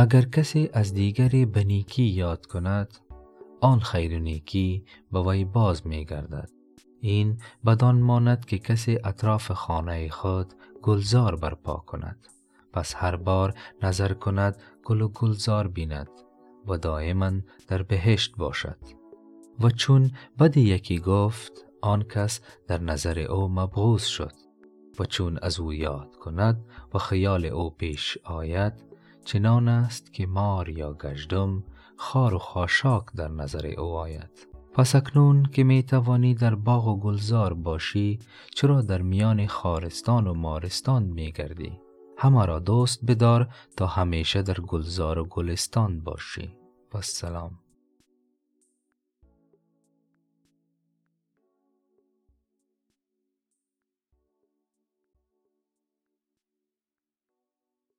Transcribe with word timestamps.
اگر 0.00 0.22
کسی 0.22 0.70
از 0.72 0.94
دیگری 0.94 1.46
به 1.46 1.64
نیکی 1.64 2.02
یاد 2.02 2.46
کند 2.46 2.98
آن 3.60 3.80
خیر 3.80 4.14
و 4.14 4.18
نیکی 4.18 4.84
به 5.12 5.20
وی 5.20 5.44
باز 5.44 5.86
می 5.86 6.04
گردد 6.04 6.50
این 7.00 7.38
بدان 7.66 8.00
ماند 8.00 8.44
که 8.44 8.58
کسی 8.58 8.98
اطراف 9.04 9.52
خانه 9.52 10.08
خود 10.08 10.54
گلزار 10.82 11.36
برپا 11.36 11.76
کند. 11.76 12.28
پس 12.72 12.94
هر 12.96 13.16
بار 13.16 13.54
نظر 13.82 14.12
کند 14.12 14.56
گل 14.84 15.00
و 15.00 15.08
گلزار 15.08 15.68
بیند 15.68 16.10
و 16.66 16.76
دائما 16.76 17.32
در 17.68 17.82
بهشت 17.82 18.36
باشد. 18.36 18.78
و 19.60 19.70
چون 19.70 20.10
بد 20.38 20.56
یکی 20.56 20.98
گفت 20.98 21.66
آن 21.80 22.02
کس 22.02 22.40
در 22.66 22.80
نظر 22.80 23.18
او 23.18 23.48
مبغوض 23.48 24.04
شد. 24.04 24.32
و 24.98 25.04
چون 25.04 25.38
از 25.42 25.60
او 25.60 25.72
یاد 25.72 26.16
کند 26.16 26.64
و 26.94 26.98
خیال 26.98 27.44
او 27.44 27.70
پیش 27.70 28.18
آید 28.24 28.87
چنان 29.28 29.68
است 29.68 30.12
که 30.12 30.26
مار 30.26 30.68
یا 30.68 30.94
گژدم 30.94 31.64
خار 31.96 32.34
و 32.34 32.38
خاشاک 32.38 33.04
در 33.16 33.28
نظر 33.28 33.66
او 33.66 33.84
آید. 33.84 34.48
پس 34.72 34.94
اکنون 34.94 35.42
که 35.42 35.64
می 35.64 35.82
توانی 35.82 36.34
در 36.34 36.54
باغ 36.54 36.88
و 36.88 37.00
گلزار 37.00 37.54
باشی 37.54 38.18
چرا 38.54 38.82
در 38.82 39.02
میان 39.02 39.46
خارستان 39.46 40.26
و 40.26 40.34
مارستان 40.34 41.02
می 41.02 41.32
گردی 41.32 41.80
همه 42.18 42.46
را 42.46 42.58
دوست 42.58 43.04
بدار 43.06 43.48
تا 43.76 43.86
همیشه 43.86 44.42
در 44.42 44.60
گلزار 44.60 45.18
و 45.18 45.24
گلستان 45.24 46.00
باشی. 46.00 46.56
و 46.94 47.00
سلام. 47.02 47.58